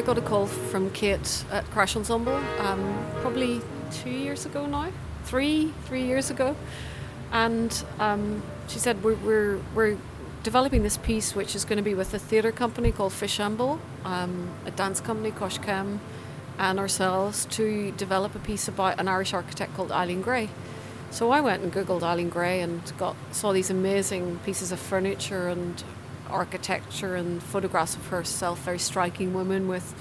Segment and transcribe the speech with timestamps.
[0.00, 3.60] I got a call from Kate at Crash Ensemble um, probably
[3.92, 4.90] two years ago now,
[5.24, 6.56] three, three years ago.
[7.32, 9.98] And um, she said, we're, we're, we're
[10.42, 14.48] developing this piece which is going to be with a theatre company called Fishamble, um,
[14.64, 15.98] a dance company, Coiscéim,
[16.58, 20.48] and ourselves to develop a piece about an Irish architect called Eileen Gray.
[21.10, 25.48] So I went and googled Eileen Gray and got saw these amazing pieces of furniture
[25.48, 25.84] and
[26.30, 29.94] architecture and photographs of herself, very striking woman with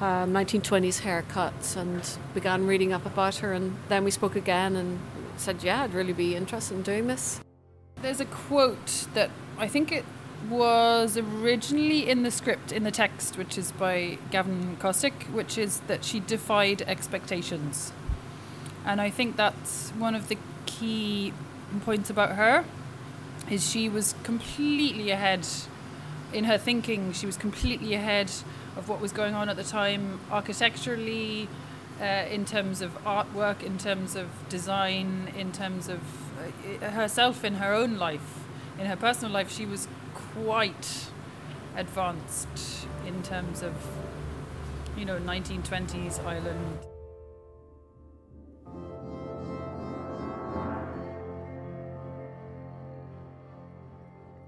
[0.00, 3.52] um, 1920s haircuts, and began reading up about her.
[3.52, 5.00] And then we spoke again and
[5.36, 7.40] said, "Yeah, I'd really be interested in doing this."
[8.02, 10.04] There's a quote that I think it
[10.48, 15.80] was originally in the script in the text, which is by Gavin Kostick, which is
[15.88, 17.92] that she defied expectations.
[18.84, 21.32] And I think that's one of the key
[21.84, 22.64] points about her
[23.50, 25.46] is she was completely ahead
[26.32, 27.12] in her thinking.
[27.12, 28.30] She was completely ahead
[28.76, 31.48] of what was going on at the time architecturally,
[32.00, 36.00] uh, in terms of artwork, in terms of design, in terms of
[36.82, 38.44] uh, herself in her own life.
[38.78, 39.88] In her personal life, she was
[40.34, 41.06] quite
[41.76, 43.74] advanced in terms of,
[44.96, 46.78] you know, 1920s Ireland.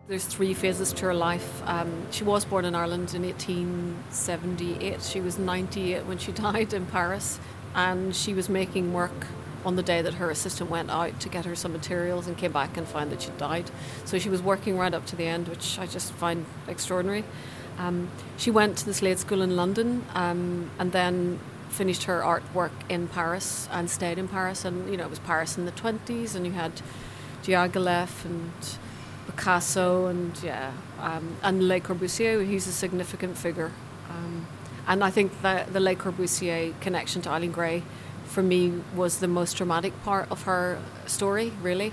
[0.09, 1.63] There's three phases to her life.
[1.67, 5.03] Um, she was born in Ireland in 1878.
[5.03, 7.39] She was 98 when she died in Paris,
[7.75, 9.27] and she was making work
[9.67, 12.53] on the day that her assistant went out to get her some materials and came
[12.53, 13.71] back and found that she'd died.
[14.07, 17.25] So she was working right up to the end, which I just find extraordinary.
[17.77, 22.73] Um, she went to the Slade School in London um, and then finished her artwork
[22.89, 24.65] in Paris and stayed in Paris.
[24.65, 26.81] And you know, it was Paris in the 20s, and you had
[27.43, 28.79] Diaghilev and
[29.29, 32.47] Picasso and yeah, um, and Le Corbusier.
[32.47, 33.73] He's a significant figure,
[34.09, 34.47] um,
[34.87, 37.83] and I think that the Le Corbusier connection to Eileen Gray,
[38.25, 41.53] for me, was the most dramatic part of her story.
[41.63, 41.93] Really,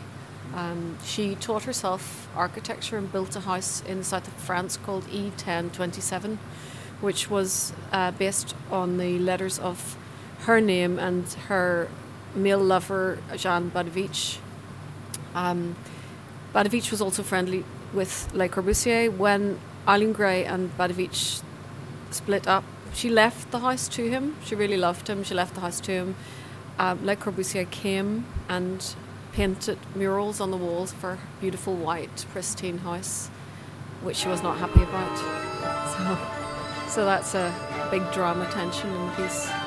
[0.54, 5.04] um, she taught herself architecture and built a house in the south of France called
[5.08, 6.38] E1027,
[7.02, 9.98] which was uh, based on the letters of
[10.42, 11.90] her name and her
[12.34, 14.38] male lover Jean Badovici.
[16.56, 19.12] Badovici was also friendly with Le Corbusier.
[19.12, 21.44] When Eileen Gray and Badovici
[22.12, 24.38] split up, she left the house to him.
[24.46, 25.26] She really loved him.
[25.26, 26.16] She left the house to him.
[26.80, 28.96] Um, Le Corbusier came and
[29.34, 33.28] painted murals on the walls of her beautiful white, pristine house,
[34.02, 35.18] which she was not happy about.
[36.88, 37.54] So, so that's a
[37.92, 39.65] big drama tension in the piece.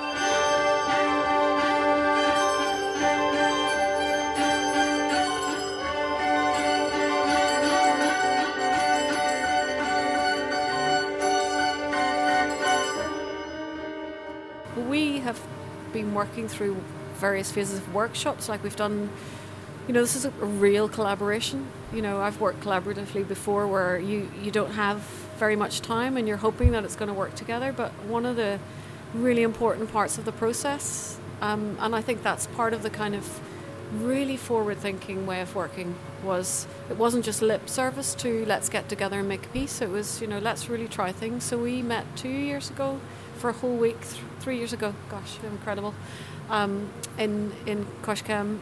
[15.93, 16.77] Been working through
[17.15, 19.11] various phases of workshops, like we've done.
[19.87, 21.67] You know, this is a real collaboration.
[21.95, 24.99] You know, I've worked collaboratively before where you, you don't have
[25.39, 27.73] very much time and you're hoping that it's going to work together.
[27.73, 28.59] But one of the
[29.15, 33.15] really important parts of the process, um, and I think that's part of the kind
[33.15, 33.41] of
[33.93, 38.89] really forward thinking way of working was it wasn't just lip service to let's get
[38.89, 41.81] together and make a piece it was you know let's really try things so we
[41.81, 43.01] met two years ago
[43.39, 44.95] for a whole week th- three years ago.
[45.09, 45.95] Gosh incredible.
[46.51, 48.59] Um, in in Coiscéim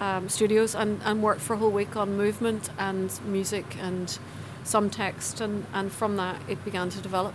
[0.00, 4.18] um, studios and, and worked for a whole week on movement and music and
[4.64, 7.34] some text and, and from that it began to develop.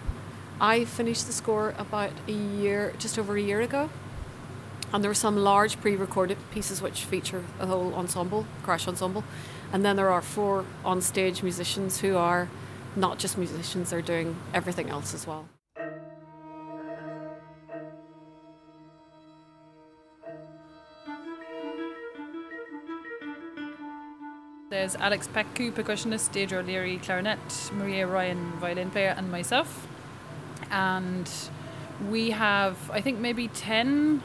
[0.59, 3.89] I finished the score about a year just over a year ago
[4.93, 9.23] and there are some large pre-recorded pieces which feature a whole ensemble, crash ensemble,
[9.71, 12.49] and then there are four on-stage musicians who are
[12.95, 15.47] not just musicians; they're doing everything else as well.
[24.71, 29.85] There's Alex Petcu, percussionist, Deirdre O'Leary, clarinet, Maria Ryan, violin player, and myself.
[30.71, 31.29] And
[32.09, 34.23] we have, I think, maybe 10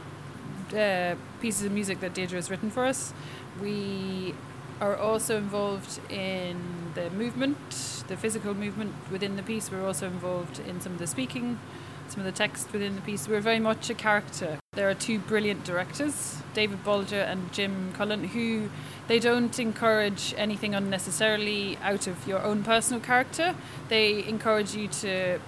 [0.73, 3.13] uh, pieces of music that Deirdre has written for us.
[3.61, 4.35] We
[4.79, 9.69] are also involved in the movement, the physical movement within the piece.
[9.69, 11.59] We're also involved in some of the speaking,
[12.07, 13.27] some of the text within the piece.
[13.27, 14.59] We're very much a character.
[14.77, 18.69] There are two brilliant directors, David Bolger and Jim Culleton, who
[19.07, 23.55] they don't encourage anything unnecessarily out of your own personal character.
[23.89, 25.39] They encourage you to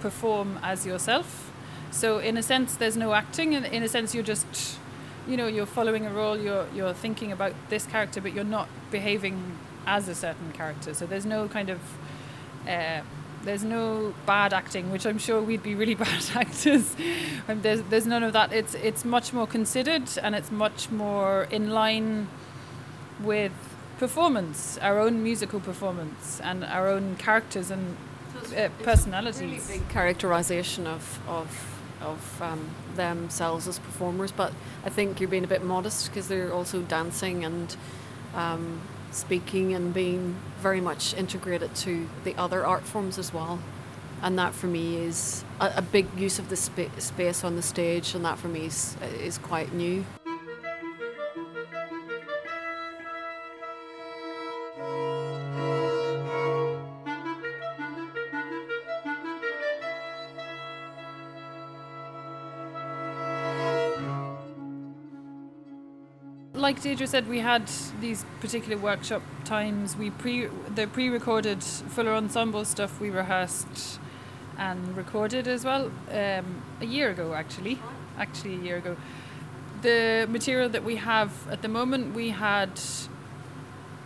[0.00, 1.52] perform as yourself.
[1.90, 3.52] So in a sense, there's no acting.
[3.52, 4.78] In, in a sense, you're just,
[5.28, 6.38] you know, you're following a role.
[6.38, 10.94] You're you're thinking about this character, but you're not behaving as a certain character.
[10.94, 11.78] So there's no kind of
[12.66, 13.02] uh,
[13.42, 16.94] There's no bad acting, which I'm sure we'd be really bad actors.
[17.48, 18.52] Um, there's, there's none of that.
[18.52, 22.28] It's it's much more considered and it's much more in line
[23.22, 23.52] with
[23.98, 27.96] performance, our own musical performance, and our own characters and
[28.56, 29.40] uh, personalities.
[29.40, 31.48] Really big characterization of of
[32.00, 34.52] of um, themselves as performers, but
[34.84, 37.76] I think you're being a bit modest because they're also dancing and
[38.34, 38.80] um,
[39.10, 43.58] speaking and being very much integrated to the other art forms as well.
[44.22, 47.62] And that for me is a, a big use of the spa- space on the
[47.62, 50.04] stage, and that for me is, is quite new.
[66.70, 67.68] Like Deirdre said, we had
[68.00, 69.96] these particular workshop times.
[69.96, 73.98] We pre the pre-recorded fuller ensemble stuff we rehearsed
[74.56, 77.80] and recorded as well um, a year ago, actually,
[78.16, 78.96] actually a year ago.
[79.82, 82.78] The material that we have at the moment, we had.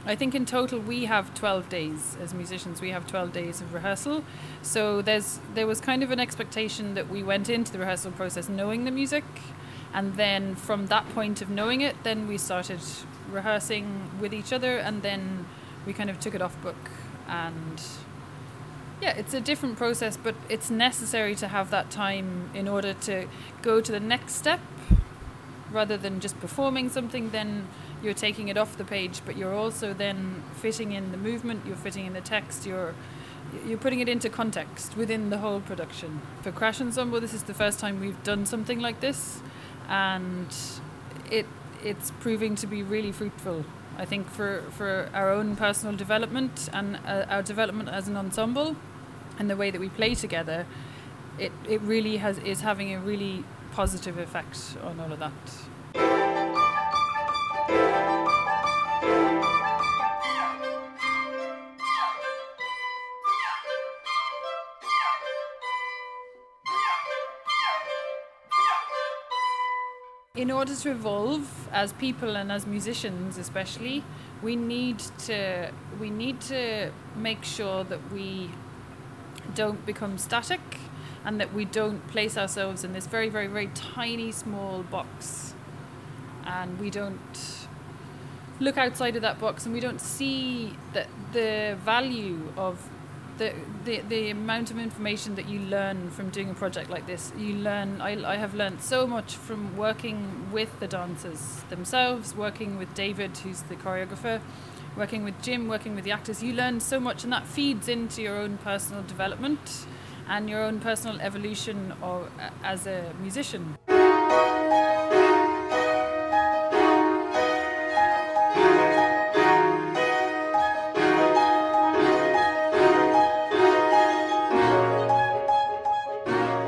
[0.07, 2.81] I think in total we have 12 days as musicians.
[2.81, 4.25] We have 12 days of rehearsal.
[4.63, 8.49] So there's there was kind of an expectation that we went into the rehearsal process
[8.49, 9.25] knowing the music
[9.95, 12.81] and then from that point of knowing it then we started
[13.31, 15.47] rehearsing with each other and then
[15.87, 16.91] we kind of took it off book.
[17.29, 17.81] And
[19.01, 23.27] yeah it's a different process but it's necessary to have that time in order to
[23.63, 24.61] go to the next step.
[25.71, 27.69] Rather than just performing something then
[28.03, 31.77] you're taking it off the page but you're also then fitting in the movement you're
[31.77, 32.95] fitting in the text you're
[33.67, 36.21] you're putting it into context within the whole production.
[36.43, 39.41] For crash ensemble this is the first time we've done something like this
[39.89, 40.55] and
[41.31, 41.47] it
[41.83, 43.65] it's proving to be really fruitful.
[43.99, 48.75] I think for, for our own personal development and uh, our development as an ensemble,
[49.39, 50.67] and the way that we play together,
[51.39, 55.33] it it really has is having a really positive effect on all of that.
[70.37, 74.03] In order to evolve as people and as musicians especially
[74.43, 75.71] we need to
[76.01, 78.51] we need to make sure that we
[79.55, 80.79] don't become static
[81.25, 85.55] and that we don't place ourselves in this very very very tiny small box.
[86.47, 87.67] And we don't
[88.61, 92.91] look outside of that box and we don't see that the value of
[93.39, 93.53] the,
[93.85, 97.55] the the amount of information that you learn from doing a project like this you
[97.55, 102.95] learn I, I have learned so much from working with the dancers themselves working with
[102.95, 104.41] David who's the choreographer
[104.97, 106.43] working with Jim working with the actors.
[106.43, 109.87] You learn so much and that feeds into your own personal development
[110.29, 113.77] and your own personal evolution or uh, as a musician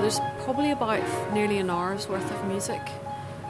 [0.06, 2.80] about nearly an hour's worth of music,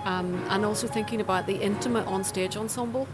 [0.04, 3.06] um, and also thinking about the intimate on-stage ensemble.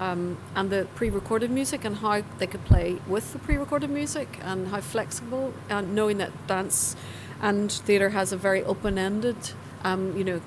[0.00, 4.68] Um, and the pre-recorded music and how they could play with the pre-recorded music and
[4.68, 6.96] how flexible and knowing that dance
[7.42, 9.36] and theatre has a very open-ended
[9.84, 10.40] um, you know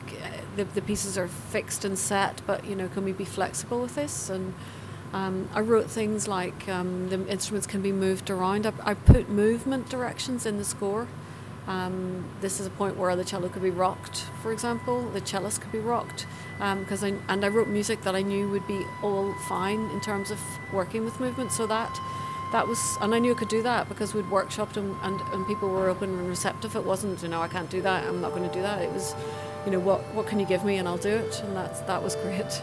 [0.55, 3.93] the, the pieces are fixed and set but you know can we be flexible with
[3.93, 4.55] this and
[5.13, 9.29] um, I wrote things like um, the instruments can be moved around I, I put
[9.29, 11.07] movement directions in the score
[11.67, 15.09] um, this is a point where the cello could be rocked, for example.
[15.11, 16.25] The cellist could be rocked,
[16.57, 20.01] because um, I and I wrote music that I knew would be all fine in
[20.01, 20.39] terms of
[20.73, 21.51] working with movement.
[21.51, 21.97] So that
[22.51, 25.47] that was, and I knew I could do that because we'd workshopped and, and, and
[25.47, 26.75] people were open and receptive.
[26.75, 28.05] It wasn't, you know, I can't do that.
[28.05, 28.81] I'm not going to do that.
[28.81, 29.15] It was,
[29.65, 32.03] you know, what what can you give me and I'll do it, and that's that
[32.03, 32.62] was great.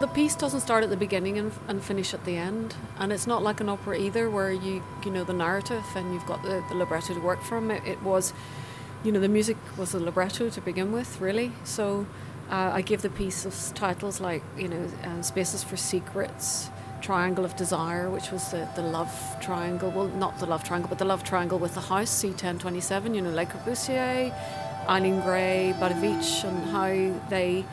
[0.00, 3.26] The piece doesn't start at the beginning and, and finish at the end, and it's
[3.26, 6.64] not like an opera either, where you you know the narrative and you've got the,
[6.70, 7.70] the libretto to work from.
[7.70, 8.32] It, it was,
[9.04, 11.52] you know, the music was a libretto to begin with, really.
[11.64, 12.06] So
[12.50, 16.70] uh, I give the piece titles like you know uh, Spaces for Secrets,
[17.02, 19.90] Triangle of Desire, which was the, the love triangle.
[19.90, 23.14] Well, not the love triangle, but the love triangle with the house E1027.
[23.14, 24.34] You know, Le Corbusier,
[24.88, 27.66] Eileen Gray, Badovici, and how they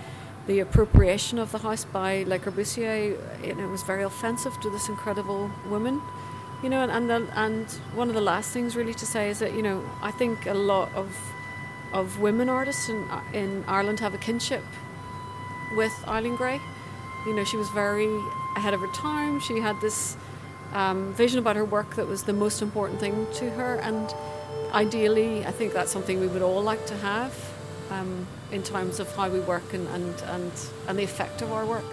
[0.48, 5.52] the appropriation of the house by Le Corbusier, it was very offensive to this incredible
[5.70, 6.02] woman.
[6.64, 9.40] You know, and and, the, and one of the last things really to say is
[9.40, 11.16] that you know I think a lot of
[11.94, 14.64] of women artists in in Ireland have a kinship
[15.76, 16.60] with Eileen Gray.
[17.28, 18.10] You know, she was very
[18.56, 19.40] ahead of her time.
[19.40, 20.18] She had this
[20.74, 24.14] um, vision about her work that was the most important thing to her, and
[24.74, 27.34] ideally, I think that's something we would all like to have
[27.92, 30.52] um, in terms of how we work and, and, and,
[30.88, 31.86] and the effect of our work.